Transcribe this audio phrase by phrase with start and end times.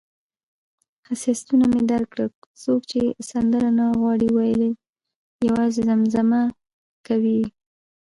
[1.07, 2.31] حساسیتونه مې درک کوم،
[2.63, 4.71] څوک چې سندره نه غواړي ویلای،
[5.47, 6.41] یوازې زمزمه
[7.07, 7.47] کوي یې.